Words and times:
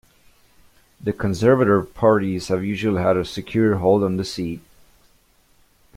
The 0.99 1.13
conservative 1.13 1.93
parties 1.93 2.47
have 2.47 2.65
usually 2.65 3.03
had 3.03 3.17
a 3.17 3.23
secure 3.23 3.75
hold 3.75 4.03
on 4.03 4.17
the 4.17 4.25
seat. 4.25 4.61